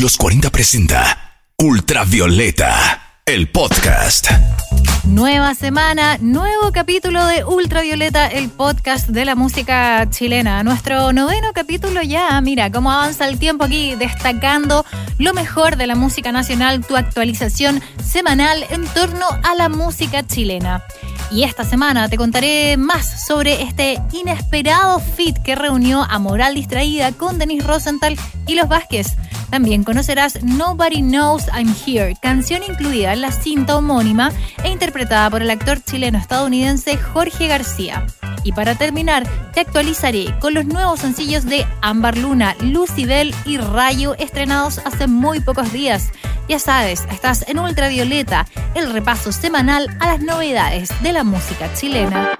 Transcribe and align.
Los 0.00 0.18
40 0.18 0.50
presenta 0.50 1.40
Ultravioleta, 1.56 3.22
el 3.24 3.48
podcast. 3.48 4.30
Nueva 5.04 5.54
semana, 5.54 6.18
nuevo 6.20 6.70
capítulo 6.70 7.24
de 7.26 7.44
Ultravioleta, 7.44 8.26
el 8.26 8.50
podcast 8.50 9.08
de 9.08 9.24
la 9.24 9.34
música 9.34 10.06
chilena. 10.10 10.62
Nuestro 10.64 11.14
noveno 11.14 11.52
capítulo 11.54 12.02
ya, 12.02 12.38
mira 12.42 12.70
cómo 12.70 12.92
avanza 12.92 13.26
el 13.26 13.38
tiempo 13.38 13.64
aquí, 13.64 13.94
destacando 13.94 14.84
lo 15.16 15.32
mejor 15.32 15.76
de 15.76 15.86
la 15.86 15.94
música 15.94 16.30
nacional, 16.30 16.84
tu 16.84 16.94
actualización 16.94 17.80
semanal 18.04 18.66
en 18.68 18.84
torno 18.88 19.24
a 19.44 19.54
la 19.54 19.70
música 19.70 20.26
chilena. 20.26 20.84
Y 21.30 21.42
esta 21.42 21.64
semana 21.64 22.08
te 22.08 22.16
contaré 22.16 22.76
más 22.76 23.26
sobre 23.26 23.62
este 23.62 24.00
inesperado 24.12 25.00
fit 25.00 25.36
que 25.38 25.56
reunió 25.56 26.02
a 26.02 26.18
Moral 26.18 26.54
Distraída 26.54 27.12
con 27.12 27.38
Denis 27.38 27.64
Rosenthal 27.64 28.16
y 28.46 28.54
Los 28.54 28.68
Vázquez. 28.68 29.16
También 29.50 29.84
conocerás 29.84 30.42
Nobody 30.42 31.02
Knows 31.02 31.44
I'm 31.48 31.74
Here, 31.84 32.14
canción 32.20 32.62
incluida 32.62 33.12
en 33.12 33.20
la 33.20 33.32
cinta 33.32 33.76
homónima 33.76 34.32
e 34.62 34.70
interpretada 34.70 35.28
por 35.30 35.42
el 35.42 35.50
actor 35.50 35.80
chileno-estadounidense 35.82 36.96
Jorge 36.96 37.48
García. 37.48 38.06
Y 38.46 38.52
para 38.52 38.76
terminar, 38.76 39.26
te 39.54 39.58
actualizaré 39.58 40.32
con 40.38 40.54
los 40.54 40.66
nuevos 40.66 41.00
sencillos 41.00 41.46
de 41.46 41.66
Ámbar 41.82 42.16
Luna, 42.16 42.54
Lucibel 42.60 43.34
y 43.44 43.58
Rayo 43.58 44.14
estrenados 44.20 44.80
hace 44.84 45.08
muy 45.08 45.40
pocos 45.40 45.72
días. 45.72 46.10
Ya 46.48 46.60
sabes, 46.60 47.02
estás 47.10 47.44
en 47.48 47.58
Ultravioleta, 47.58 48.46
el 48.76 48.92
repaso 48.92 49.32
semanal 49.32 49.88
a 49.98 50.06
las 50.06 50.20
novedades 50.20 50.90
de 51.02 51.12
la 51.12 51.24
música 51.24 51.74
chilena. 51.74 52.38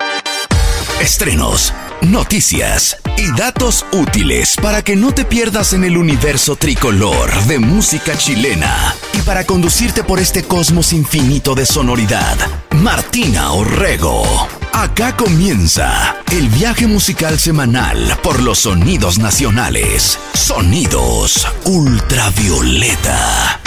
Estrenos, 1.00 1.74
noticias 2.02 2.98
y 3.18 3.36
datos 3.36 3.84
útiles 3.90 4.56
para 4.62 4.82
que 4.82 4.94
no 4.94 5.12
te 5.12 5.24
pierdas 5.24 5.72
en 5.72 5.82
el 5.82 5.96
universo 5.96 6.54
tricolor 6.54 7.34
de 7.46 7.58
música 7.58 8.16
chilena 8.16 8.94
y 9.12 9.22
para 9.22 9.44
conducirte 9.44 10.04
por 10.04 10.20
este 10.20 10.44
cosmos 10.44 10.92
infinito 10.92 11.56
de 11.56 11.66
sonoridad. 11.66 12.36
Martina 12.70 13.50
Orrego. 13.50 14.24
Acá 14.78 15.16
comienza 15.16 16.16
el 16.30 16.50
viaje 16.50 16.86
musical 16.86 17.38
semanal 17.38 17.96
por 18.22 18.42
los 18.42 18.58
sonidos 18.58 19.18
nacionales. 19.18 20.18
Sonidos 20.34 21.48
ultravioleta. 21.64 23.58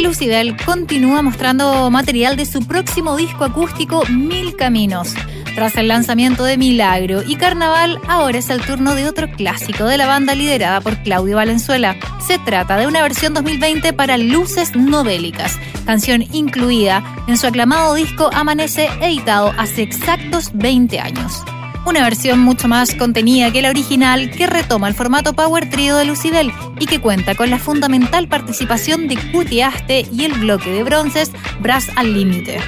Lucibel 0.00 0.56
continúa 0.56 1.22
mostrando 1.22 1.88
material 1.92 2.36
de 2.36 2.46
su 2.46 2.66
próximo 2.66 3.16
disco 3.16 3.44
acústico 3.44 4.02
Mil 4.08 4.56
Caminos. 4.56 5.14
Tras 5.56 5.74
el 5.76 5.88
lanzamiento 5.88 6.44
de 6.44 6.58
Milagro 6.58 7.22
y 7.26 7.36
Carnaval, 7.36 7.98
ahora 8.08 8.36
es 8.36 8.50
el 8.50 8.60
turno 8.60 8.94
de 8.94 9.08
otro 9.08 9.30
clásico 9.30 9.86
de 9.86 9.96
la 9.96 10.06
banda 10.06 10.34
liderada 10.34 10.82
por 10.82 10.98
Claudio 10.98 11.36
Valenzuela. 11.36 11.96
Se 12.26 12.38
trata 12.38 12.76
de 12.76 12.86
una 12.86 13.00
versión 13.00 13.32
2020 13.32 13.94
para 13.94 14.18
Luces 14.18 14.76
Novélicas, 14.76 15.58
canción 15.86 16.26
incluida 16.30 17.02
en 17.26 17.38
su 17.38 17.46
aclamado 17.46 17.94
disco 17.94 18.28
Amanece, 18.34 18.90
editado 19.00 19.54
hace 19.56 19.80
exactos 19.80 20.50
20 20.52 21.00
años. 21.00 21.42
Una 21.86 22.02
versión 22.02 22.40
mucho 22.40 22.68
más 22.68 22.94
contenida 22.94 23.50
que 23.50 23.62
la 23.62 23.70
original 23.70 24.30
que 24.32 24.46
retoma 24.46 24.88
el 24.88 24.94
formato 24.94 25.32
Power 25.32 25.70
Trio 25.70 25.96
de 25.96 26.04
Lucibel 26.04 26.52
y 26.78 26.84
que 26.84 27.00
cuenta 27.00 27.34
con 27.34 27.48
la 27.48 27.58
fundamental 27.58 28.28
participación 28.28 29.08
de 29.08 29.16
Cutiaste 29.32 30.06
y 30.12 30.26
el 30.26 30.34
bloque 30.34 30.70
de 30.70 30.82
bronces 30.82 31.32
Brass 31.60 31.88
al 31.96 32.12
Límite. 32.12 32.60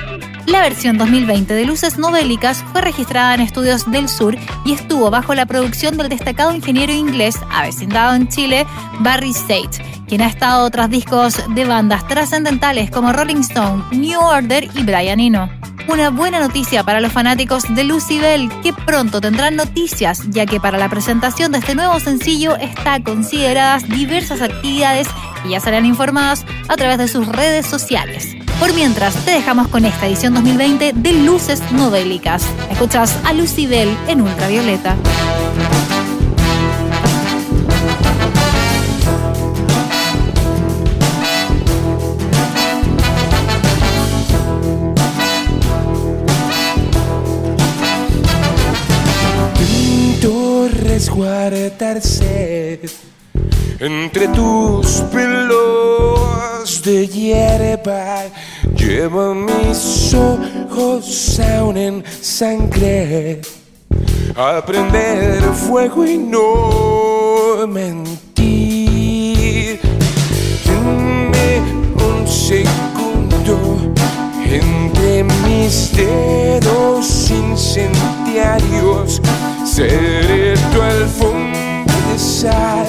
La 0.49 0.63
versión 0.63 0.97
2020 0.97 1.53
de 1.53 1.67
Luces 1.67 1.99
Novélicas 1.99 2.65
fue 2.73 2.81
registrada 2.81 3.35
en 3.35 3.43
Estudios 3.43 3.91
del 3.91 4.09
Sur 4.09 4.35
y 4.65 4.73
estuvo 4.73 5.11
bajo 5.11 5.35
la 5.35 5.45
producción 5.45 5.99
del 5.99 6.09
destacado 6.09 6.55
ingeniero 6.55 6.91
inglés 6.91 7.37
avecindado 7.51 8.15
en 8.15 8.29
Chile, 8.29 8.67
Barry 9.01 9.35
Sage, 9.35 9.85
quien 10.09 10.23
ha 10.23 10.27
estado 10.27 10.71
tras 10.71 10.89
discos 10.89 11.37
de 11.55 11.67
bandas 11.67 12.09
trascendentales 12.09 12.91
como 12.91 13.13
Rolling 13.13 13.43
Stone, 13.43 13.85
New 13.91 14.19
Order 14.19 14.67
y 14.75 14.85
Brian 14.85 15.21
Eno. 15.21 15.51
Una 15.87 16.09
buena 16.09 16.41
noticia 16.41 16.83
para 16.83 17.03
los 17.03 17.13
fanáticos 17.13 17.65
de 17.75 17.85
Lucibel, 17.85 18.49
que 18.63 18.73
pronto 18.73 19.21
tendrán 19.21 19.55
noticias, 19.55 20.23
ya 20.31 20.47
que 20.47 20.61
para 20.61 20.79
la 20.79 20.89
presentación 20.89 21.53
de 21.53 21.59
este 21.59 21.75
nuevo 21.75 22.01
sencillo 22.01 22.57
está 22.57 23.03
consideradas 23.03 23.87
diversas 23.87 24.41
actividades 24.41 25.09
y 25.45 25.51
ya 25.51 25.61
serán 25.61 25.85
informadas 25.85 26.47
a 26.69 26.77
través 26.77 26.97
de 26.97 27.09
sus 27.09 27.29
redes 27.29 27.67
sociales. 27.67 28.39
Por 28.59 28.75
mientras, 28.75 29.15
te 29.25 29.31
dejamos 29.31 29.69
con 29.69 29.85
esta 29.85 30.07
edición 30.07 30.35
2020 30.35 30.93
de 30.95 31.13
Luces 31.13 31.63
Novélicas. 31.73 32.45
Escuchas 32.71 33.17
a 33.25 33.33
Lucibel 33.33 33.89
en 34.09 34.21
Ultravioleta. 34.21 34.97
resguardarse 50.99 52.81
entre 53.79 54.27
tus 54.29 55.03
pelos 55.13 55.78
de 56.83 57.07
hierba. 57.07 58.25
Lleva 58.77 59.35
mis 59.35 60.15
ojos 60.15 61.41
aún 61.41 61.77
en 61.77 62.05
sangre. 62.21 63.41
Aprender 64.37 65.43
fuego 65.55 66.05
y 66.05 66.19
no 66.19 67.67
mentir. 67.67 68.39
Dame 70.67 71.63
un 71.95 72.27
segundo 72.29 73.95
entre 74.45 75.25
mis 75.25 75.93
dedos 75.97 77.31
incendiarios. 77.31 79.21
Seré 79.65 80.55
tu 80.73 80.83
alfombra 80.83 81.95
de 82.13 82.19
sal, 82.19 82.87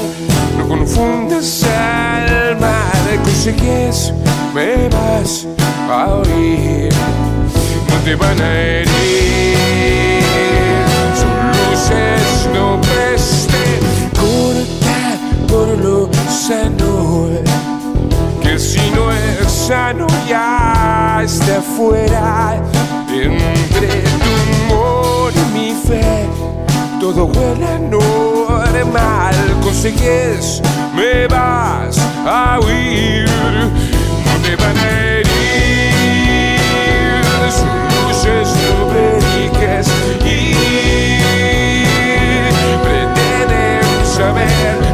no 0.57 0.67
confundas 0.67 1.63
al 1.63 2.59
mar 3.09 3.23
consigues, 3.23 4.13
me 4.53 4.87
vas 4.89 5.47
a 5.89 6.07
oír, 6.15 6.89
no 7.89 7.95
te 8.03 8.15
van 8.15 8.39
a 8.41 8.59
herir, 8.61 10.23
sus 11.15 11.29
luces 11.57 12.49
no 12.53 12.79
preste, 12.81 13.79
corta 14.15 15.17
por 15.47 15.67
lo 15.79 16.09
sano, 16.29 17.29
que 18.41 18.59
si 18.59 18.91
no 18.91 19.11
es 19.11 19.51
sano 19.51 20.07
ya 20.27 21.21
está 21.23 21.61
fuera, 21.61 22.61
entre 23.11 24.01
tu 24.21 24.73
humor 24.73 25.31
y 25.35 25.57
mi 25.57 25.73
fe 25.73 26.27
todo 26.99 27.25
huele 27.25 27.79
normal. 27.89 29.35
Consigues, 29.63 30.61
me 30.95 31.27
vas 31.27 31.97
a 32.25 32.59
huir, 32.59 33.25
no 34.25 34.33
te 34.43 34.55
van 34.55 34.77
a 34.77 34.89
herir. 34.89 35.29
Sus 37.49 37.65
luces 37.95 38.47
novélicas 38.67 39.87
y 40.25 40.53
pretenden 42.83 44.05
saber 44.05 44.88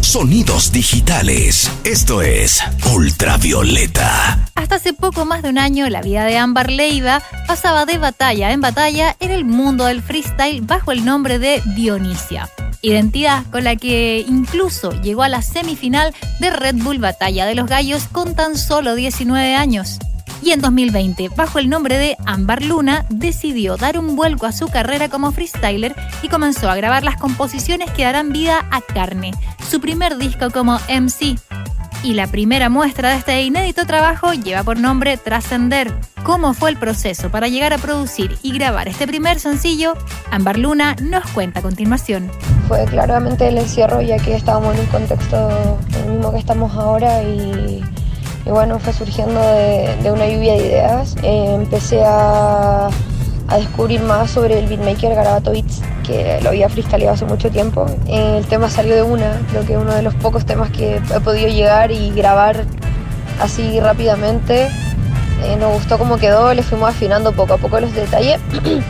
sonidos 0.00 0.72
digitales. 0.72 1.70
Esto 1.84 2.22
es 2.22 2.62
Ultravioleta. 2.94 4.48
Hasta 4.54 4.76
hace 4.76 4.92
poco 4.94 5.26
más 5.26 5.42
de 5.42 5.50
un 5.50 5.58
año, 5.58 5.88
la 5.90 6.00
vida 6.00 6.24
de 6.24 6.38
Ámbar 6.38 6.70
Leiva 6.70 7.22
pasaba 7.46 7.84
de 7.84 7.98
batalla 7.98 8.52
en 8.52 8.62
batalla 8.62 9.14
en 9.20 9.30
el 9.30 9.44
mundo 9.44 9.84
del 9.84 10.02
freestyle 10.02 10.62
bajo 10.62 10.90
el 10.90 11.04
nombre 11.04 11.38
de 11.38 11.62
Dionisia 11.74 12.48
identidad 12.82 13.44
con 13.50 13.64
la 13.64 13.74
que 13.76 14.24
incluso 14.28 14.92
llegó 15.02 15.22
a 15.22 15.28
la 15.28 15.42
semifinal 15.42 16.14
de 16.40 16.50
Red 16.50 16.76
Bull 16.76 16.98
Batalla 16.98 17.44
de 17.46 17.54
los 17.54 17.66
Gallos 17.66 18.06
con 18.12 18.34
tan 18.34 18.56
solo 18.56 18.94
19 18.94 19.54
años 19.54 19.98
y 20.42 20.50
en 20.50 20.60
2020, 20.60 21.30
bajo 21.30 21.58
el 21.58 21.68
nombre 21.68 21.96
de 21.98 22.16
Ambar 22.26 22.62
Luna, 22.62 23.06
decidió 23.08 23.76
dar 23.76 23.98
un 23.98 24.16
vuelco 24.16 24.46
a 24.46 24.52
su 24.52 24.68
carrera 24.68 25.08
como 25.08 25.32
freestyler 25.32 25.94
y 26.22 26.28
comenzó 26.28 26.70
a 26.70 26.76
grabar 26.76 27.04
las 27.04 27.16
composiciones 27.16 27.90
que 27.90 28.04
darán 28.04 28.32
vida 28.32 28.66
a 28.70 28.80
Carne, 28.80 29.32
su 29.68 29.80
primer 29.80 30.16
disco 30.18 30.50
como 30.50 30.78
MC. 30.88 31.36
Y 32.02 32.14
la 32.14 32.28
primera 32.28 32.68
muestra 32.68 33.10
de 33.10 33.16
este 33.16 33.42
inédito 33.42 33.84
trabajo 33.84 34.32
lleva 34.32 34.62
por 34.62 34.78
nombre 34.78 35.16
Trascender. 35.16 35.92
¿Cómo 36.22 36.54
fue 36.54 36.70
el 36.70 36.76
proceso 36.76 37.30
para 37.30 37.48
llegar 37.48 37.72
a 37.72 37.78
producir 37.78 38.38
y 38.42 38.52
grabar 38.52 38.86
este 38.86 39.06
primer 39.06 39.40
sencillo? 39.40 39.94
Ambar 40.30 40.58
Luna 40.58 40.94
nos 41.02 41.26
cuenta 41.30 41.60
a 41.60 41.62
continuación. 41.62 42.30
Fue 42.68 42.84
claramente 42.84 43.48
el 43.48 43.58
encierro 43.58 44.02
ya 44.02 44.18
que 44.18 44.36
estábamos 44.36 44.74
en 44.74 44.82
un 44.82 44.86
contexto 44.86 45.78
mismo 46.08 46.30
que 46.32 46.38
estamos 46.38 46.72
ahora 46.74 47.22
y 47.22 47.82
y 48.46 48.50
bueno, 48.50 48.78
fue 48.78 48.92
surgiendo 48.92 49.40
de, 49.40 50.10
una 50.10 50.26
lluvia 50.28 50.52
de 50.52 50.66
ideas. 50.66 51.16
Eh, 51.22 51.54
empecé 51.54 52.02
a, 52.04 52.88
descubrir 53.58 54.00
más 54.02 54.30
sobre 54.30 54.58
el 54.58 54.66
beatmaker 54.66 55.14
Garabato 55.14 55.52
Beats, 55.52 55.80
que 56.04 56.40
lo 56.42 56.50
había 56.50 56.68
freestyleado 56.68 57.14
hace 57.14 57.24
mucho 57.24 57.50
tiempo. 57.50 57.86
Eh, 58.06 58.38
el 58.38 58.46
tema 58.46 58.70
salió 58.70 58.94
de 58.94 59.02
una, 59.02 59.40
creo 59.50 59.66
que 59.66 59.76
uno 59.76 59.94
de 59.94 60.02
los 60.02 60.14
pocos 60.14 60.44
temas 60.44 60.70
que 60.70 60.96
he 60.96 61.20
podido 61.20 61.48
llegar 61.48 61.90
y 61.90 62.10
grabar 62.10 62.64
así 63.40 63.80
rápidamente. 63.80 64.68
Eh, 65.44 65.56
nos 65.58 65.74
gustó 65.74 65.98
cómo 65.98 66.16
quedó, 66.16 66.54
le 66.54 66.62
fuimos 66.62 66.90
afinando 66.90 67.32
poco 67.32 67.54
a 67.54 67.58
poco 67.58 67.78
los 67.78 67.92
detalles 67.94 68.40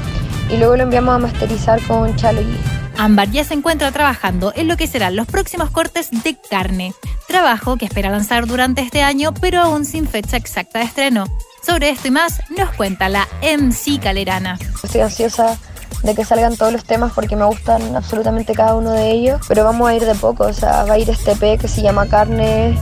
y 0.50 0.56
luego 0.56 0.76
lo 0.76 0.84
enviamos 0.84 1.14
a 1.14 1.18
masterizar 1.18 1.80
con 1.82 2.14
Chalo 2.16 2.40
y 2.40 2.56
Ámbar 2.98 3.30
ya 3.30 3.44
se 3.44 3.54
encuentra 3.54 3.90
trabajando 3.92 4.52
en 4.56 4.68
lo 4.68 4.76
que 4.76 4.86
serán 4.86 5.16
los 5.16 5.26
próximos 5.26 5.70
cortes 5.70 6.10
de 6.10 6.36
carne, 6.48 6.94
trabajo 7.26 7.76
que 7.76 7.84
espera 7.84 8.10
lanzar 8.10 8.46
durante 8.46 8.82
este 8.82 9.02
año, 9.02 9.32
pero 9.34 9.60
aún 9.60 9.84
sin 9.84 10.06
fecha 10.06 10.36
exacta 10.36 10.78
de 10.78 10.86
estreno. 10.86 11.24
Sobre 11.62 11.90
esto 11.90 12.08
y 12.08 12.10
más 12.12 12.40
nos 12.56 12.70
cuenta 12.74 13.08
la 13.08 13.26
MC 13.42 14.00
Calerana. 14.00 14.58
Estoy 14.82 15.00
ansiosa 15.00 15.58
de 16.02 16.14
que 16.14 16.24
salgan 16.24 16.56
todos 16.56 16.72
los 16.72 16.84
temas 16.84 17.12
porque 17.12 17.36
me 17.36 17.44
gustan 17.44 17.96
absolutamente 17.96 18.54
cada 18.54 18.74
uno 18.74 18.92
de 18.92 19.10
ellos, 19.10 19.40
pero 19.48 19.64
vamos 19.64 19.88
a 19.88 19.94
ir 19.94 20.04
de 20.04 20.14
poco, 20.14 20.44
o 20.44 20.52
sea, 20.52 20.84
va 20.84 20.94
a 20.94 20.98
ir 20.98 21.10
este 21.10 21.34
P 21.34 21.58
que 21.58 21.68
se 21.68 21.82
llama 21.82 22.06
Carne, 22.06 22.78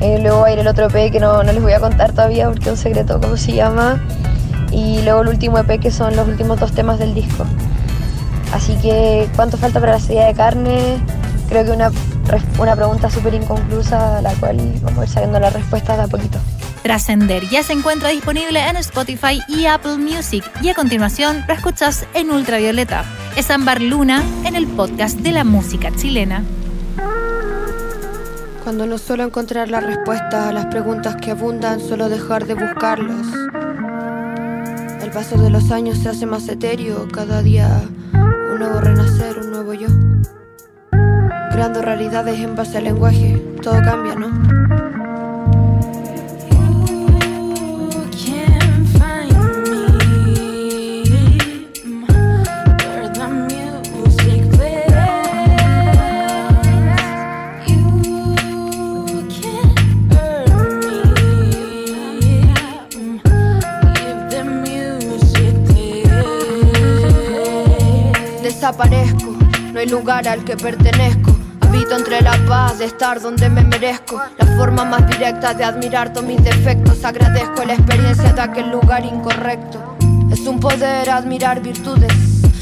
eh, 0.00 0.18
luego 0.20 0.40
va 0.40 0.48
a 0.48 0.52
ir 0.52 0.58
el 0.58 0.66
otro 0.66 0.88
P 0.88 1.10
que 1.10 1.20
no, 1.20 1.42
no 1.42 1.52
les 1.52 1.62
voy 1.62 1.72
a 1.72 1.80
contar 1.80 2.12
todavía 2.12 2.48
porque 2.48 2.64
es 2.64 2.70
un 2.70 2.76
secreto 2.76 3.20
cómo 3.20 3.36
se 3.36 3.52
llama, 3.52 4.02
y 4.72 5.02
luego 5.02 5.22
el 5.22 5.28
último 5.28 5.58
EP 5.58 5.80
que 5.80 5.90
son 5.90 6.16
los 6.16 6.26
últimos 6.26 6.58
dos 6.58 6.72
temas 6.72 6.98
del 6.98 7.14
disco. 7.14 7.44
Así 8.52 8.76
que, 8.76 9.28
¿cuánto 9.36 9.56
falta 9.56 9.80
para 9.80 9.92
la 9.92 10.00
salida 10.00 10.26
de 10.26 10.34
carne? 10.34 10.98
Creo 11.48 11.64
que 11.64 11.70
una, 11.70 11.90
una 12.58 12.74
pregunta 12.74 13.10
súper 13.10 13.34
inconclusa 13.34 14.18
a 14.18 14.22
la 14.22 14.32
cual 14.34 14.56
vamos 14.82 14.98
a 15.00 15.04
ir 15.04 15.08
saliendo 15.08 15.40
la 15.40 15.50
respuesta 15.50 15.96
de 15.96 16.02
a 16.02 16.06
poquito. 16.06 16.38
Trascender 16.82 17.48
ya 17.48 17.62
se 17.62 17.72
encuentra 17.72 18.10
disponible 18.10 18.60
en 18.60 18.76
Spotify 18.76 19.40
y 19.48 19.66
Apple 19.66 19.96
Music 19.96 20.44
y 20.60 20.68
a 20.68 20.74
continuación 20.74 21.44
lo 21.48 21.54
escuchas 21.54 22.06
en 22.12 22.30
Ultravioleta. 22.30 23.04
Es 23.36 23.50
Ambar 23.50 23.80
Luna 23.80 24.22
en 24.44 24.54
el 24.54 24.66
podcast 24.66 25.18
de 25.18 25.32
la 25.32 25.44
música 25.44 25.90
chilena. 25.96 26.44
Cuando 28.62 28.86
no 28.86 28.98
suelo 28.98 29.24
encontrar 29.24 29.70
la 29.70 29.80
respuesta 29.80 30.48
a 30.48 30.52
las 30.52 30.66
preguntas 30.66 31.16
que 31.16 31.30
abundan, 31.30 31.80
solo 31.80 32.08
dejar 32.08 32.46
de 32.46 32.54
buscarlos. 32.54 33.26
El 35.02 35.10
paso 35.10 35.36
de 35.36 35.50
los 35.50 35.70
años 35.70 35.98
se 35.98 36.08
hace 36.08 36.26
más 36.26 36.48
etéreo, 36.48 37.08
cada 37.08 37.42
día 37.42 37.68
un 38.12 38.58
nuevo 38.58 38.80
renacer, 38.80 39.38
un. 39.38 39.53
Creando 41.54 41.82
realidades 41.82 42.40
en 42.40 42.56
base 42.56 42.78
al 42.78 42.84
lenguaje, 42.84 43.40
todo 43.62 43.80
cambia, 43.80 44.16
¿no? 44.16 44.28
desaparezco. 68.42 69.36
No 69.72 69.80
hay 69.80 69.86
lugar 69.86 70.26
al 70.26 70.44
que 70.44 70.56
pertenezco. 70.56 71.23
Entre 71.90 72.22
la 72.22 72.36
paz 72.48 72.78
de 72.78 72.86
estar 72.86 73.20
donde 73.20 73.48
me 73.48 73.62
merezco. 73.62 74.20
La 74.38 74.46
forma 74.56 74.84
más 74.84 75.06
directa 75.06 75.54
de 75.54 75.64
admirar 75.64 76.12
todos 76.12 76.26
mis 76.26 76.42
defectos. 76.42 77.04
Agradezco 77.04 77.62
la 77.64 77.74
experiencia 77.74 78.32
de 78.32 78.40
aquel 78.40 78.70
lugar 78.70 79.04
incorrecto. 79.04 79.96
Es 80.32 80.40
un 80.40 80.58
poder 80.58 81.08
admirar 81.08 81.60
virtudes. 81.60 82.12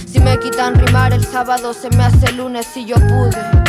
Si 0.06 0.20
me 0.20 0.38
quitan 0.38 0.74
rimar 0.74 1.14
el 1.14 1.24
sábado, 1.24 1.72
se 1.72 1.88
me 1.96 2.04
hace 2.04 2.32
lunes 2.32 2.66
si 2.66 2.84
yo 2.84 2.96
pude 2.96 3.62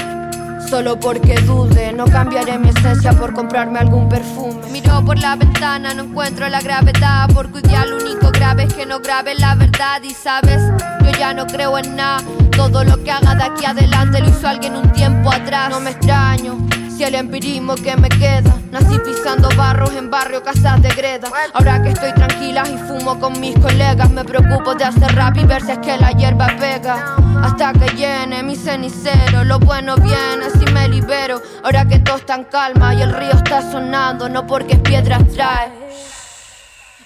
solo 0.74 1.00
porque 1.00 1.36
dude. 1.42 1.94
No 1.94 2.06
cambiaré 2.06 2.58
mi 2.58 2.70
esencia 2.70 3.14
por 3.14 3.34
comprarme 3.34 3.80
algún 3.80 4.10
perfume. 4.10 4.60
Miro 4.72 5.06
por 5.06 5.20
la 5.20 5.36
ventana, 5.36 5.94
no 5.94 6.04
encuentro 6.04 6.50
la 6.50 6.62
gravedad. 6.62 7.30
Porque 7.34 7.60
hoy 7.60 7.90
lo 7.90 7.98
único 7.98 8.32
grave 8.32 8.64
es 8.64 8.74
que 8.74 8.86
no 8.86 9.00
grabe 9.00 9.36
la 9.36 9.56
verdad. 9.56 10.02
Y 10.02 10.16
sabes, 10.16 10.60
yo 11.06 11.12
ya 11.12 11.34
no 11.34 11.46
creo 11.46 11.78
en 11.78 11.96
nada. 11.96 12.24
Todo 12.56 12.84
lo 12.84 13.04
que 13.04 13.12
haga 13.12 13.36
de 13.36 13.44
aquí 13.44 13.66
adelante 13.66 14.22
lo 14.22 14.30
hizo 14.30 14.48
alguien 14.48 14.76
un 14.76 14.92
tiempo 14.92 15.32
atrás. 15.32 15.70
No 15.70 15.80
me 15.80 15.92
extraño 15.92 16.58
si 16.96 17.04
el 17.04 17.16
empirismo 17.16 17.76
que 17.76 17.96
me 17.96 18.10
queda. 18.10 18.56
Nací 18.72 18.98
pisando 19.00 19.50
barros 19.58 19.92
en 19.94 20.10
barrio, 20.10 20.44
casas 20.44 20.82
de 20.82 20.90
greda. 20.90 21.30
Ahora 21.54 21.82
que 21.82 21.90
estoy 21.90 22.14
tranquila 22.14 22.64
y 22.70 22.78
fumo 22.78 23.20
con 23.20 23.40
mis 23.40 23.58
colegas, 23.60 24.10
me 24.12 24.24
preocupo 24.24 24.76
de 24.76 24.84
hacer 24.84 25.16
rap 25.16 25.38
y 25.38 25.46
ver 25.46 25.62
si 25.64 25.72
es 25.72 25.80
que 25.80 25.98
la 25.98 26.12
hierba 26.12 26.48
pega. 26.60 27.16
Hasta 27.44 27.74
que 27.74 27.88
llene 27.96 28.44
mi 28.44 28.56
cenicero, 28.56 29.44
lo 29.44 29.60
bueno 29.60 29.96
viene 29.96 30.50
si 30.58 30.72
me 30.72 30.88
libero. 30.88 31.42
Ahora 31.64 31.86
que 31.86 32.00
todo 32.00 32.18
está 32.18 32.36
en 32.36 32.46
calma 32.46 32.94
y 32.94 33.02
el 33.02 33.14
río 33.14 33.32
está 33.32 33.62
sonando, 33.72 34.30
no 34.30 34.46
porque 34.46 34.78
piedras 34.78 35.28
trae, 35.34 35.72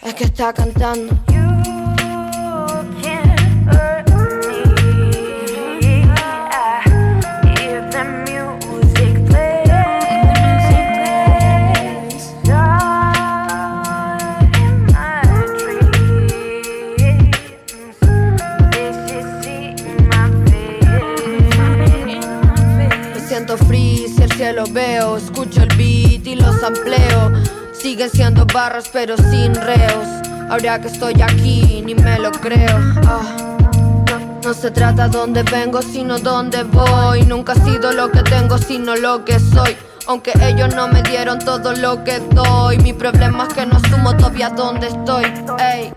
es 0.04 0.14
que 0.14 0.26
está 0.26 0.54
cantando. 0.54 1.18
Lo 24.54 24.66
veo, 24.68 25.18
escucho 25.18 25.64
el 25.64 25.70
beat 25.78 26.26
y 26.28 26.36
los 26.36 26.64
ampleo. 26.64 27.32
Siguen 27.74 28.10
siendo 28.10 28.46
barras 28.46 28.90
pero 28.92 29.16
sin 29.18 29.54
reos. 29.56 30.08
Ahora 30.50 30.80
que 30.80 30.88
estoy 30.88 31.22
aquí, 31.22 31.82
ni 31.86 31.96
me 31.96 32.20
lo 32.20 32.32
creo. 32.32 32.78
Ah, 33.06 33.58
no, 34.44 34.54
se 34.54 34.72
trata 34.72 35.08
dónde 35.08 35.44
vengo, 35.44 35.82
sino 35.82 36.18
dónde 36.18 36.64
voy. 36.64 37.24
Nunca 37.24 37.54
he 37.54 37.62
sido 37.62 37.92
lo 37.92 38.12
que 38.12 38.22
tengo, 38.24 38.58
sino 38.58 38.96
lo 38.96 39.26
que 39.26 39.40
soy. 39.40 39.76
Aunque 40.08 40.32
ellos 40.42 40.74
no 40.76 40.88
me 40.88 41.02
dieron 41.04 41.40
todo 41.40 41.74
lo 41.74 42.04
que 42.04 42.20
doy. 42.32 42.78
Mi 42.80 42.94
problema 42.94 43.48
es 43.48 43.54
que 43.54 43.66
no 43.66 43.78
asumo 43.78 44.16
todavía 44.16 44.50
dónde 44.50 44.88
estoy. 44.88 45.26
Ey. 45.60 45.94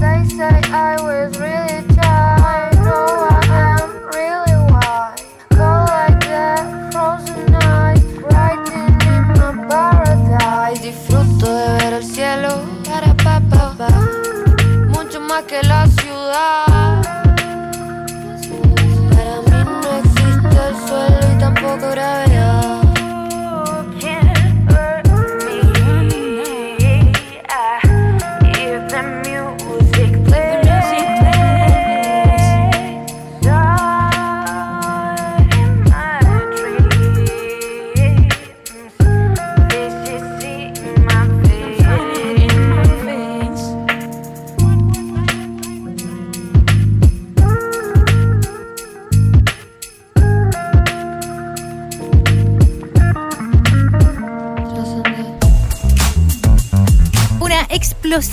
They 0.00 0.24
say 0.36 0.60
I 0.72 0.96
was 1.02 1.36
really 1.38 1.84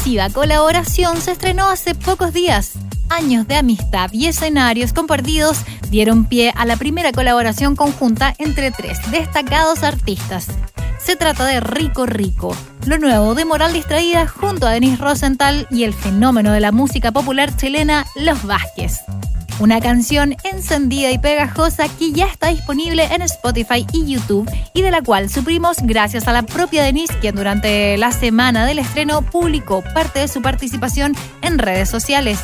explosiva 0.06 0.30
colaboración 0.30 1.20
se 1.20 1.32
estrenó 1.32 1.66
hace 1.68 1.96
pocos 1.96 2.32
días. 2.32 2.74
Años 3.10 3.48
de 3.48 3.56
amistad 3.56 4.12
y 4.14 4.28
escenarios 4.28 4.94
compartidos 4.94 5.62
dieron 5.90 6.26
pie 6.26 6.54
a 6.56 6.66
la 6.68 6.78
primera 6.78 7.12
colaboración 7.12 7.76
conjunta 7.76 8.36
entre 8.38 8.70
tres 8.70 9.00
destacados 9.10 9.82
artistas. 9.82 10.48
Se 11.00 11.16
trata 11.16 11.46
de 11.46 11.60
Rico 11.60 12.06
Rico, 12.06 12.56
lo 12.86 13.00
nuevo 13.00 13.34
de 13.34 13.46
Moral 13.46 13.74
Distraída 13.74 14.28
junto 14.28 14.68
a 14.68 14.72
Denis 14.72 15.00
Rosenthal 15.00 15.68
y 15.72 15.86
el 15.86 15.94
fenómeno 15.96 16.52
de 16.52 16.60
la 16.60 16.72
música 16.72 17.12
popular 17.12 17.56
chilena 17.56 18.06
Los 18.16 18.44
Vázquez. 18.44 19.00
Una 19.58 19.80
canción 19.80 20.36
encendida 20.44 21.12
y 21.12 21.18
pegajosa 21.18 21.88
que 21.88 22.12
ya 22.12 22.26
está 22.26 22.50
disponible 22.50 23.06
en 23.06 23.22
Spotify 23.22 23.88
y 23.94 24.06
YouTube 24.06 24.52
y 24.74 24.82
de 24.82 24.92
la 24.92 25.02
cual 25.02 25.30
suprimos 25.30 25.78
gracias 25.82 26.28
a 26.28 26.34
la 26.34 26.44
propia 26.44 26.84
Denise 26.84 27.18
quien 27.22 27.36
durante 27.36 27.98
la 27.98 28.12
semana 28.12 28.66
del 28.66 28.80
estreno 28.80 29.22
publicó 29.22 29.82
parte 29.94 30.20
de 30.20 30.28
su 30.28 30.42
participación 30.42 31.16
en 31.42 31.58
redes 31.58 31.90
sociales. 31.90 32.44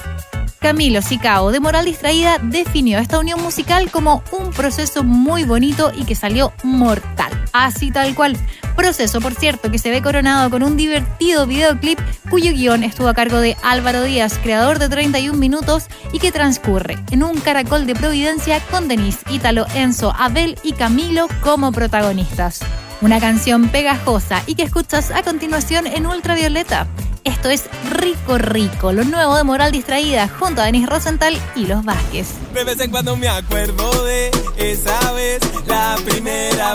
Camilo 0.61 1.01
Sicao 1.01 1.51
de 1.51 1.59
Moral 1.59 1.85
Distraída 1.85 2.37
definió 2.41 2.99
esta 2.99 3.19
unión 3.19 3.41
musical 3.41 3.91
como 3.91 4.23
un 4.31 4.51
proceso 4.51 5.03
muy 5.03 5.43
bonito 5.43 5.91
y 5.93 6.05
que 6.05 6.15
salió 6.15 6.53
mortal. 6.63 7.31
Así 7.51 7.91
tal 7.91 8.15
cual. 8.15 8.37
Proceso, 8.75 9.21
por 9.21 9.35
cierto, 9.35 9.69
que 9.71 9.79
se 9.79 9.89
ve 9.89 10.01
coronado 10.01 10.49
con 10.49 10.63
un 10.63 10.77
divertido 10.77 11.45
videoclip 11.45 11.99
cuyo 12.29 12.51
guion 12.51 12.83
estuvo 12.83 13.07
a 13.07 13.13
cargo 13.13 13.37
de 13.37 13.55
Álvaro 13.63 14.03
Díaz, 14.03 14.39
creador 14.41 14.79
de 14.79 14.89
31 14.89 15.37
minutos 15.37 15.85
y 16.11 16.19
que 16.19 16.31
transcurre 16.31 16.97
en 17.11 17.23
un 17.23 17.39
caracol 17.39 17.85
de 17.85 17.95
Providencia 17.95 18.59
con 18.71 18.87
Denise, 18.87 19.19
Ítalo, 19.29 19.65
Enzo, 19.75 20.13
Abel 20.17 20.57
y 20.63 20.73
Camilo 20.73 21.27
como 21.41 21.71
protagonistas. 21.71 22.61
Una 23.01 23.19
canción 23.19 23.69
pegajosa 23.69 24.43
y 24.45 24.55
que 24.55 24.63
escuchas 24.63 25.11
a 25.11 25.23
continuación 25.23 25.87
en 25.87 26.05
Ultravioleta. 26.05 26.87
Esto 27.23 27.49
es 27.49 27.65
Rico 27.91 28.37
Rico, 28.37 28.91
lo 28.93 29.03
nuevo 29.03 29.35
de 29.35 29.43
Moral 29.43 29.71
Distraída, 29.71 30.27
junto 30.27 30.61
a 30.61 30.65
Denis 30.65 30.87
Rosenthal 30.87 31.37
y 31.55 31.67
los 31.67 31.85
Vázquez. 31.85 32.27
De 32.53 32.63
vez 32.63 32.79
en 32.79 32.89
cuando 32.89 33.15
me 33.15 33.27
acuerdo 33.27 34.05
de 34.05 34.31
esa 34.57 35.11
vez, 35.11 35.40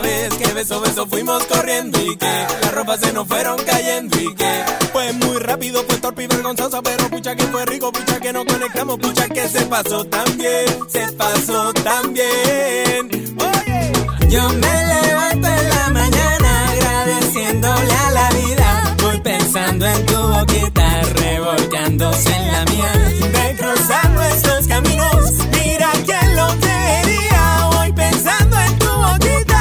vez 0.01 0.35
que 0.35 0.53
beso 0.53 0.81
beso 0.81 1.07
fuimos 1.07 1.45
corriendo 1.45 1.99
y 2.01 2.17
que 2.17 2.47
las 2.63 2.75
ropas 2.75 3.01
se 3.01 3.13
nos 3.13 3.27
fueron 3.27 3.57
cayendo 3.65 4.19
y 4.21 4.35
que 4.35 4.65
fue 4.93 5.13
muy 5.13 5.39
rápido, 5.39 5.83
fue 5.85 5.97
torpe 5.99 6.25
y 6.25 6.27
vergonzoso, 6.27 6.83
pero 6.83 7.09
pucha 7.09 7.35
que 7.35 7.45
fue 7.45 7.65
rico, 7.67 7.93
pucha 7.93 8.21
que 8.21 8.33
nos 8.33 8.45
conectamos, 8.45 8.99
pucha 8.99 9.29
que 9.29 9.49
se 9.49 9.67
pasó 9.67 10.05
también, 10.05 10.67
se 10.89 11.13
pasó 11.13 11.73
también. 11.75 13.37
Yo 14.29 14.49
me 14.49 14.87
levanto 14.87 15.49
en 15.49 15.69
la 15.71 15.89
mañana 15.91 16.71
agradeciéndole 16.71 17.95
a 17.95 18.11
la 18.11 18.31
vida, 18.31 18.97
voy 19.03 19.21
pensando 19.21 19.87
en 19.87 20.07
tu 20.07 20.17
boquita, 20.17 21.01
revolcándose 21.15 22.35
en 22.35 22.53
la 22.53 22.65
mía, 22.65 22.93
de 23.33 23.57
cruzar 23.57 24.11
nuestros 24.11 24.67
caminos, 24.67 25.33
mira 25.53 25.91
quién 26.05 26.37
lo 26.37 26.49
quería, 26.59 27.69
voy 27.73 27.93
pensando 27.93 28.57
en 28.59 28.79
tu 28.79 28.87
boquita, 28.87 29.56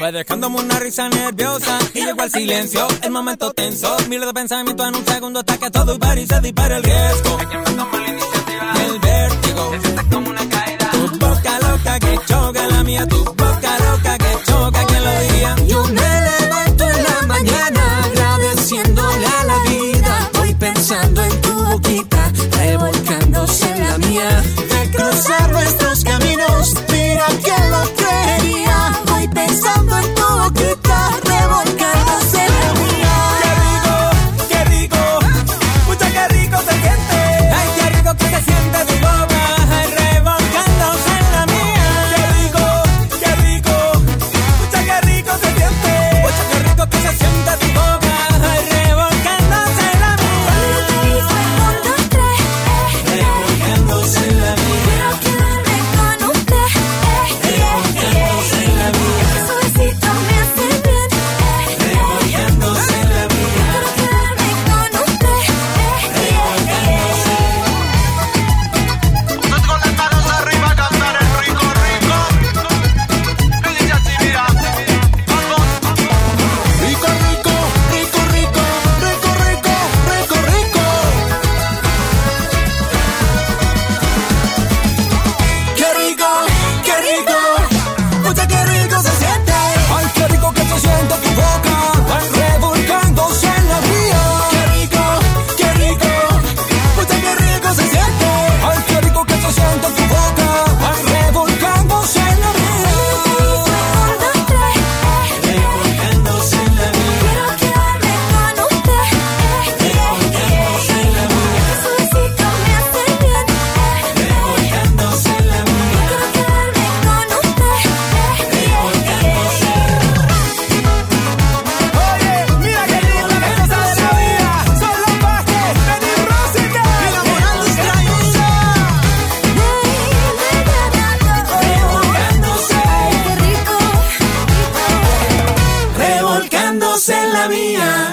fue 0.00 0.12
dejándome 0.12 0.60
una 0.60 0.78
risa 0.78 1.10
nerviosa 1.10 1.78
y 1.92 2.06
llegó 2.06 2.22
el 2.22 2.30
silencio, 2.30 2.88
el 3.02 3.10
momento 3.10 3.52
tenso, 3.52 3.94
miles 4.08 4.26
de 4.26 4.32
pensamientos 4.32 4.88
en 4.88 4.96
un 4.96 5.04
segundo 5.04 5.40
hasta 5.40 5.58
que 5.58 5.70
todo 5.70 5.94
iba 5.94 6.18
y 6.18 6.26
se 6.26 6.40
dispara 6.40 6.78
el 6.78 6.82
riesgo. 6.82 7.38
Y 8.74 8.80
el 8.80 8.98
vértigo, 8.98 9.72
tu 10.10 11.18
boca 11.18 11.58
loca 11.60 12.00
que 12.00 12.18
choca 12.26 12.66
la 12.68 12.82
mía, 12.82 13.06
tu 13.06 13.22
boca 13.24 13.78
loca 13.90 14.16
que 14.16 14.36
choca, 14.46 14.86
¿quién 14.86 15.04
lo 15.04 15.20
diría? 15.20 15.56
Yo 15.66 15.84
me 15.84 16.20
levanto 16.30 16.84
en 16.88 17.02
la 17.04 17.26
mañana 17.26 18.04
agradeciéndole 18.04 19.26
a 19.26 19.44
la 19.44 19.58
vida, 19.68 20.30
voy 20.32 20.54
pensando 20.54 21.22
en 21.24 21.40
tu 21.42 21.52
boquita, 21.52 22.32
revolcándose 22.52 23.70
en 23.70 23.86
la 23.86 23.98
mía, 23.98 24.44
de 24.56 24.90
cruzar 24.96 25.52
nuestros 25.52 26.04
caminos, 26.04 26.74
mira 26.88 27.26
que 27.44 27.68
lo 27.68 27.99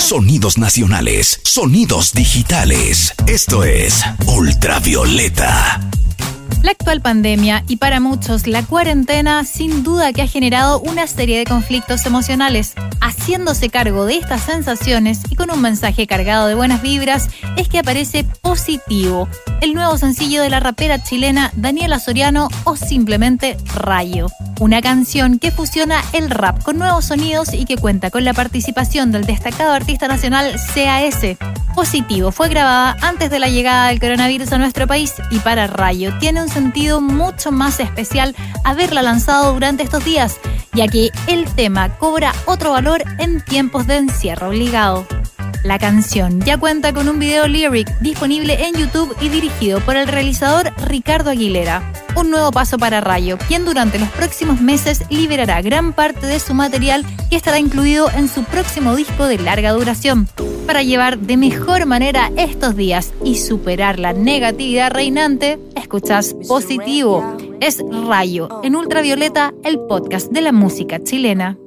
Sonidos 0.08 0.58
nacionales, 0.58 1.42
sonidos 1.44 2.14
digitales. 2.14 3.14
Esto 3.28 3.66
es 3.66 4.06
Ultravioleta. 4.26 5.82
La 6.64 6.72
actual 6.72 7.02
pandemia 7.02 7.64
y 7.68 7.78
para 7.78 8.00
muchos 8.00 8.48
la 8.48 8.64
cuarentena 8.64 9.46
sin 9.46 9.84
duda 9.84 10.12
que 10.12 10.22
ha 10.22 10.28
generado 10.28 10.80
una 10.80 11.08
serie 11.08 11.38
de 11.38 11.46
conflictos 11.46 12.06
emocionales. 12.06 12.74
Haciéndose 13.00 13.70
cargo 13.70 14.06
de 14.06 14.18
estas 14.18 14.42
sensaciones 14.42 15.22
y 15.30 15.36
con 15.36 15.52
un 15.52 15.62
mensaje 15.62 16.08
cargado 16.08 16.48
de 16.48 16.56
buenas 16.56 16.82
vibras 16.82 17.30
es 17.56 17.70
que 17.70 17.80
aparece 17.80 18.26
Positivo, 18.42 19.30
el 19.62 19.74
nuevo 19.74 19.98
sencillo 19.98 20.42
de 20.42 20.50
la 20.50 20.60
rapera 20.60 21.04
chilena 21.04 21.52
Daniela 21.56 22.00
Soriano 22.00 22.50
o 22.64 22.76
simplemente 22.76 23.58
Rayo. 23.76 24.28
Una 24.60 24.82
canción 24.82 25.38
que 25.38 25.52
fusiona 25.52 26.04
el 26.14 26.30
rap 26.30 26.64
con 26.64 26.80
nuevos 26.80 27.06
sonidos 27.06 27.54
y 27.54 27.66
que 27.66 27.78
cuenta 27.78 28.10
con 28.10 28.26
la 28.26 28.34
participación 28.34 29.12
del 29.12 29.26
destacado 29.26 29.74
artista 29.74 30.08
nacional 30.08 30.56
CAS. 30.74 31.38
Positivo 31.76 32.32
fue 32.32 32.50
grabada 32.50 32.98
antes 33.02 33.30
de 33.30 33.38
la 33.38 33.50
llegada 33.50 33.90
del 33.90 34.00
coronavirus 34.00 34.52
a 34.54 34.58
nuestro 34.58 34.88
país 34.88 35.14
y 35.30 35.38
para 35.40 35.68
Rayo 35.68 36.18
tiene 36.18 36.42
un 36.42 36.47
sentido 36.50 37.02
mucho 37.02 37.52
más 37.52 37.80
especial 37.80 38.36
haberla 38.64 39.02
lanzado 39.02 39.54
durante 39.54 39.84
estos 39.84 40.04
días, 40.04 40.40
ya 40.74 40.88
que 40.88 41.10
el 41.28 41.46
tema 41.56 41.98
cobra 41.98 42.34
otro 42.46 42.72
valor 42.72 43.04
en 43.20 43.44
tiempos 43.44 43.88
de 43.88 43.98
encierro 43.98 44.50
obligado. 44.50 45.06
La 45.64 45.80
canción 45.80 46.40
ya 46.42 46.58
cuenta 46.58 46.94
con 46.94 47.10
un 47.10 47.20
video 47.20 47.48
lyric 47.48 48.00
disponible 48.00 48.68
en 48.68 48.76
YouTube 48.76 49.16
y 49.20 49.30
dirigido 49.30 49.80
por 49.82 49.98
el 49.98 50.08
realizador 50.08 50.72
Ricardo 50.86 51.30
Aguilera. 51.30 51.92
Un 52.16 52.30
nuevo 52.30 52.52
paso 52.52 52.78
para 52.78 53.02
Rayo, 53.02 53.38
quien 53.48 53.66
durante 53.66 54.00
los 54.00 54.10
próximos 54.10 54.62
meses 54.62 55.04
liberará 55.10 55.62
gran 55.62 55.94
parte 55.94 56.26
de 56.26 56.40
su 56.40 56.54
material 56.54 57.06
que 57.30 57.36
estará 57.36 57.60
incluido 57.60 58.10
en 58.12 58.30
su 58.30 58.44
próximo 58.44 58.96
disco 58.96 59.26
de 59.26 59.40
larga 59.40 59.72
duración. 59.72 60.30
Para 60.68 60.84
llevar 60.84 61.18
de 61.18 61.38
mejor 61.38 61.86
manera 61.86 62.30
estos 62.36 62.76
días 62.76 63.14
y 63.24 63.36
superar 63.36 64.00
la 64.00 64.12
negatividad 64.12 64.92
reinante, 64.92 65.58
escuchas 65.78 66.36
Positivo. 66.46 67.38
Es 67.62 67.82
Rayo, 67.90 68.50
en 68.64 68.76
Ultravioleta, 68.76 69.54
el 69.64 69.80
podcast 69.80 70.30
de 70.30 70.42
la 70.42 70.52
música 70.52 71.02
chilena. 71.02 71.58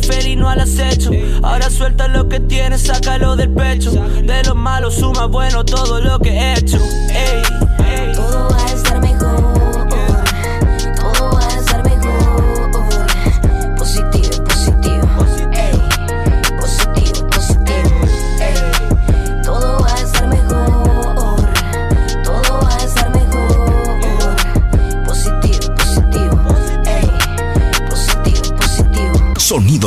Pero 0.00 0.12
felino 0.12 0.48
al 0.48 0.60
acecho. 0.60 1.10
Ahora 1.42 1.70
suelta 1.70 2.08
lo 2.08 2.28
que 2.28 2.40
tienes, 2.40 2.82
sácalo 2.82 3.36
del 3.36 3.50
pecho. 3.50 3.90
De 3.90 4.42
lo 4.44 4.54
malo 4.54 4.90
suma 4.90 5.26
bueno 5.26 5.64
todo 5.64 6.00
lo 6.00 6.18
que 6.18 6.30
he 6.30 6.54
hecho. 6.54 6.78
Ey, 7.10 7.42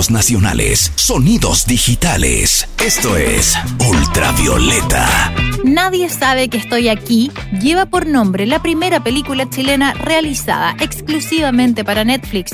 Nacionales, 0.09 0.91
sonidos 0.95 1.67
digitales. 1.67 2.67
Esto 2.83 3.15
es 3.17 3.55
Ultravioleta. 3.87 5.31
Nadie 5.63 6.09
sabe 6.09 6.49
que 6.49 6.57
estoy 6.57 6.89
aquí 6.89 7.29
lleva 7.61 7.85
por 7.85 8.07
nombre 8.07 8.47
la 8.47 8.61
primera 8.61 9.03
película 9.03 9.49
chilena 9.49 9.93
realizada 9.93 10.75
exclusivamente 10.79 11.83
para 11.83 12.03
Netflix. 12.03 12.53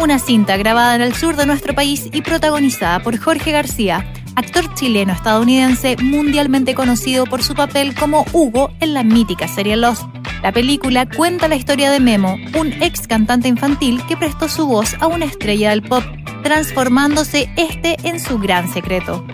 Una 0.00 0.18
cinta 0.18 0.56
grabada 0.56 0.96
en 0.96 1.02
el 1.02 1.14
sur 1.14 1.36
de 1.36 1.46
nuestro 1.46 1.74
país 1.74 2.08
y 2.12 2.22
protagonizada 2.22 3.00
por 3.00 3.18
Jorge 3.18 3.52
García, 3.52 4.12
actor 4.34 4.74
chileno-estadounidense 4.74 5.96
mundialmente 6.02 6.74
conocido 6.74 7.26
por 7.26 7.42
su 7.42 7.54
papel 7.54 7.94
como 7.94 8.26
Hugo 8.32 8.72
en 8.80 8.94
la 8.94 9.04
mítica 9.04 9.46
serie 9.46 9.76
Lost. 9.76 10.02
La 10.42 10.52
película 10.52 11.06
cuenta 11.06 11.48
la 11.48 11.56
historia 11.56 11.90
de 11.90 12.00
Memo, 12.00 12.38
un 12.58 12.72
ex 12.82 13.06
cantante 13.06 13.48
infantil 13.48 14.00
que 14.08 14.16
prestó 14.16 14.48
su 14.48 14.66
voz 14.66 14.94
a 15.00 15.06
una 15.06 15.26
estrella 15.26 15.70
del 15.70 15.82
pop, 15.82 16.02
transformándose 16.42 17.50
este 17.56 17.96
en 18.04 18.18
su 18.18 18.38
gran 18.38 18.72
secreto. 18.72 19.24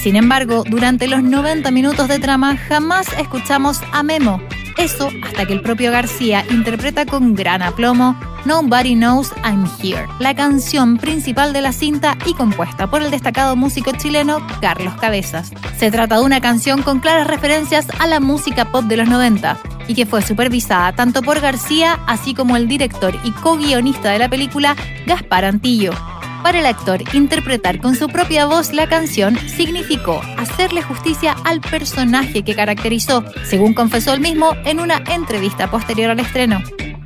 Sin 0.00 0.16
embargo, 0.16 0.64
durante 0.66 1.06
los 1.06 1.22
90 1.22 1.70
minutos 1.70 2.08
de 2.08 2.18
trama 2.18 2.56
jamás 2.56 3.06
escuchamos 3.18 3.80
a 3.92 4.02
Memo. 4.02 4.40
Eso 4.78 5.10
hasta 5.22 5.46
que 5.46 5.52
el 5.52 5.60
propio 5.60 5.92
García 5.92 6.44
interpreta 6.50 7.04
con 7.04 7.34
gran 7.34 7.62
aplomo 7.62 8.18
Nobody 8.44 8.94
Knows 8.94 9.32
I'm 9.44 9.66
Here, 9.82 10.06
la 10.18 10.34
canción 10.34 10.96
principal 10.96 11.52
de 11.52 11.60
la 11.60 11.72
cinta 11.72 12.16
y 12.26 12.34
compuesta 12.34 12.90
por 12.90 13.02
el 13.02 13.10
destacado 13.10 13.54
músico 13.54 13.92
chileno 13.92 14.44
Carlos 14.60 14.94
Cabezas. 14.94 15.52
Se 15.78 15.90
trata 15.90 16.16
de 16.16 16.24
una 16.24 16.40
canción 16.40 16.82
con 16.82 17.00
claras 17.00 17.26
referencias 17.26 17.86
a 17.98 18.06
la 18.06 18.20
música 18.20 18.72
pop 18.72 18.84
de 18.84 18.96
los 18.96 19.08
90 19.08 19.58
y 19.88 19.94
que 19.94 20.06
fue 20.06 20.22
supervisada 20.22 20.94
tanto 20.94 21.22
por 21.22 21.40
García 21.40 22.00
así 22.06 22.34
como 22.34 22.56
el 22.56 22.68
director 22.68 23.14
y 23.24 23.32
co-guionista 23.32 24.10
de 24.10 24.18
la 24.18 24.28
película 24.28 24.76
Gaspar 25.06 25.44
Antillo. 25.44 25.92
Para 26.42 26.58
el 26.58 26.66
actor, 26.66 27.02
interpretar 27.14 27.80
con 27.80 27.96
su 27.96 28.08
propia 28.08 28.44
voz 28.44 28.74
la 28.74 28.86
canción 28.86 29.38
significó 29.48 30.20
hacerle 30.36 30.82
justicia 30.82 31.34
al 31.44 31.62
personaje 31.62 32.42
que 32.42 32.54
caracterizó, 32.54 33.24
según 33.44 33.72
confesó 33.72 34.12
él 34.12 34.20
mismo 34.20 34.54
en 34.66 34.78
una 34.78 35.02
entrevista 35.06 35.70
posterior 35.70 36.10
al 36.10 36.20
estreno. 36.20 36.62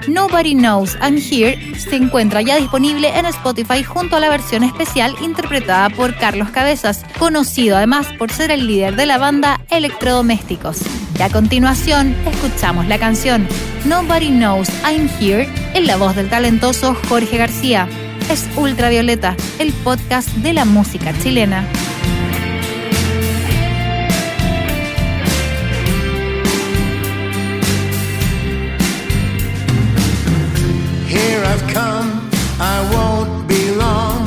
Nobody 0.06 0.54
Knows 0.54 0.96
I'm 1.02 1.16
Here 1.16 1.58
se 1.76 1.96
encuentra 1.96 2.42
ya 2.42 2.56
disponible 2.56 3.08
en 3.18 3.26
Spotify 3.26 3.82
junto 3.82 4.16
a 4.16 4.20
la 4.20 4.28
versión 4.28 4.62
especial 4.62 5.14
interpretada 5.20 5.90
por 5.90 6.14
Carlos 6.16 6.50
Cabezas, 6.50 7.04
conocido 7.18 7.76
además 7.76 8.06
por 8.18 8.30
ser 8.30 8.50
el 8.50 8.66
líder 8.66 8.96
de 8.96 9.06
la 9.06 9.18
banda 9.18 9.60
Electrodomésticos. 9.70 10.80
Y 11.18 11.22
a 11.22 11.30
continuación, 11.30 12.14
escuchamos 12.26 12.86
la 12.86 12.98
canción 12.98 13.46
Nobody 13.84 14.28
Knows 14.28 14.68
I'm 14.84 15.08
Here 15.20 15.48
en 15.74 15.86
la 15.86 15.96
voz 15.96 16.14
del 16.14 16.28
talentoso 16.28 16.96
Jorge 17.08 17.36
García. 17.36 17.88
Es 18.30 18.46
Ultravioleta, 18.56 19.36
el 19.58 19.72
podcast 19.72 20.28
de 20.28 20.52
la 20.52 20.64
música 20.64 21.12
chilena. 21.22 21.64
Won't 32.94 33.48
be 33.48 33.70
long. 33.74 34.26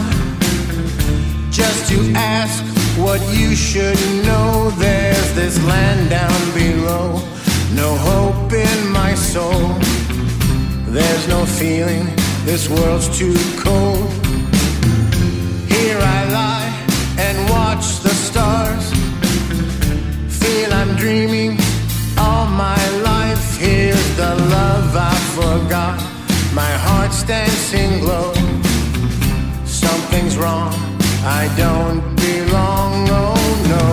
Just 1.51 1.89
to 1.91 1.99
ask 2.15 2.63
what 2.97 3.21
you 3.35 3.55
should 3.55 3.99
know. 4.25 4.71
There's 4.77 5.33
this 5.33 5.61
land 5.65 6.09
down 6.09 6.41
below, 6.53 7.21
no 7.73 7.95
hope 7.95 8.51
in 8.53 8.91
my 8.91 9.13
soul. 9.15 9.75
There's 10.87 11.27
no 11.27 11.45
feeling, 11.45 12.05
this 12.45 12.69
world's 12.69 13.09
too 13.17 13.35
cold. 13.57 14.09
Here 15.73 15.97
I 15.97 16.19
lie 16.39 16.71
and 17.17 17.49
watch 17.49 17.99
the 17.99 18.13
stars. 18.27 18.85
Feel 20.41 20.73
I'm 20.73 20.95
dreaming 20.97 21.57
all 22.17 22.45
my 22.47 22.81
life. 22.99 23.57
Here's 23.57 24.17
the 24.17 24.35
love 24.57 24.95
I 24.95 25.15
forgot. 25.39 25.97
My 26.53 26.71
heart's 26.85 27.23
dancing 27.23 28.03
low. 28.05 28.40
Something's 30.31 30.45
wrong. 30.45 30.73
I 31.25 31.53
don't 31.57 32.15
belong. 32.15 33.09
Oh 33.09 33.35
no. 33.67 33.85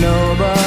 Nobody 0.00 0.57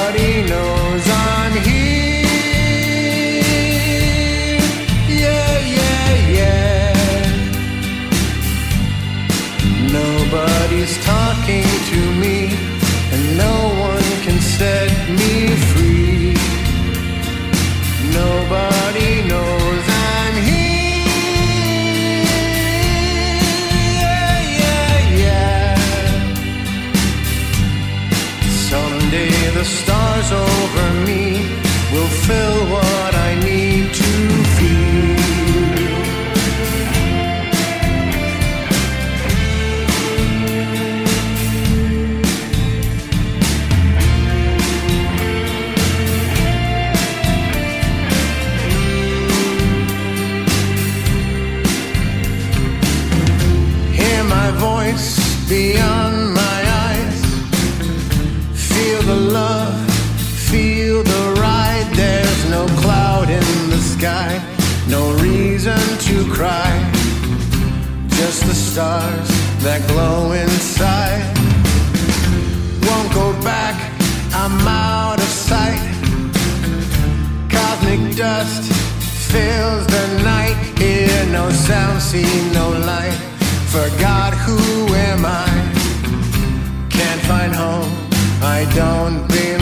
the 61.12 61.24
ride. 61.42 61.88
There's 61.94 62.42
no 62.50 62.64
cloud 62.82 63.28
in 63.30 63.48
the 63.74 63.82
sky, 63.96 64.32
no 64.88 65.02
reason 65.28 65.82
to 66.08 66.16
cry. 66.38 66.72
Just 68.20 68.40
the 68.50 68.58
stars 68.70 69.30
that 69.66 69.82
glow 69.92 70.32
inside. 70.44 71.24
Won't 72.88 73.12
go 73.22 73.28
back, 73.52 73.76
I'm 74.42 74.58
out 74.68 75.20
of 75.26 75.32
sight. 75.52 75.84
Cosmic 77.56 78.02
dust 78.16 78.64
fills 79.32 79.86
the 79.96 80.06
night. 80.34 80.58
Hear 80.80 81.26
no 81.38 81.46
sound, 81.68 82.02
see 82.02 82.32
no 82.60 82.66
light. 82.92 83.20
Forgot 83.76 84.32
who 84.46 84.60
am 85.10 85.22
I? 85.26 85.50
Can't 86.98 87.22
find 87.32 87.54
home. 87.64 87.92
I 88.44 88.60
don't 88.76 89.28
belong. 89.28 89.61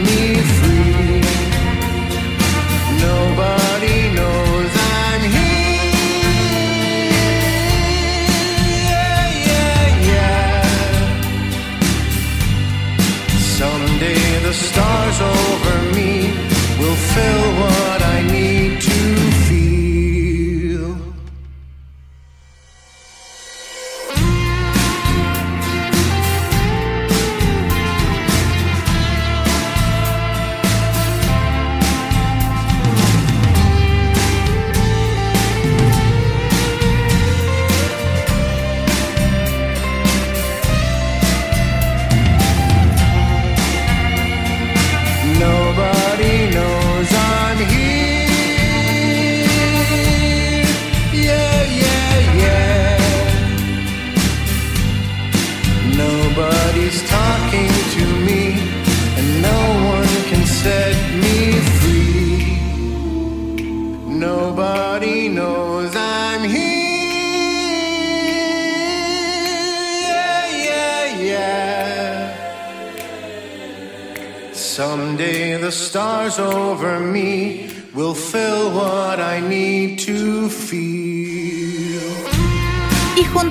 fill 17.14 17.74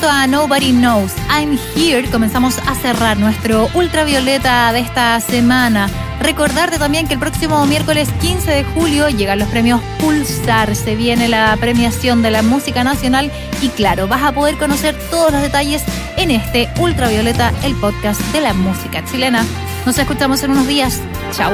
a 0.09 0.27
Nobody 0.27 0.71
Knows 0.71 1.13
I'm 1.29 1.57
Here 1.75 2.09
comenzamos 2.09 2.57
a 2.59 2.75
cerrar 2.75 3.17
nuestro 3.17 3.69
ultravioleta 3.73 4.71
de 4.73 4.79
esta 4.79 5.19
semana. 5.19 5.89
Recordarte 6.19 6.77
también 6.77 7.07
que 7.07 7.13
el 7.13 7.19
próximo 7.19 7.65
miércoles 7.65 8.09
15 8.21 8.51
de 8.51 8.63
julio 8.63 9.09
llegan 9.09 9.39
los 9.39 9.47
premios 9.49 9.81
Pulsar, 9.99 10.75
se 10.75 10.95
viene 10.95 11.27
la 11.27 11.55
premiación 11.57 12.21
de 12.21 12.31
la 12.31 12.41
música 12.41 12.83
nacional 12.83 13.31
y 13.61 13.69
claro, 13.69 14.07
vas 14.07 14.23
a 14.23 14.33
poder 14.33 14.57
conocer 14.57 14.95
todos 15.09 15.31
los 15.31 15.41
detalles 15.41 15.83
en 16.17 16.31
este 16.31 16.69
Ultravioleta, 16.79 17.53
el 17.63 17.75
podcast 17.75 18.21
de 18.33 18.41
la 18.41 18.53
música 18.53 19.03
chilena. 19.05 19.45
Nos 19.85 19.97
escuchamos 19.97 20.43
en 20.43 20.51
unos 20.51 20.67
días. 20.67 21.01
Chao. 21.31 21.53